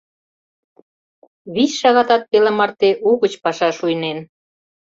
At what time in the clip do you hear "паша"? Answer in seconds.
3.43-3.69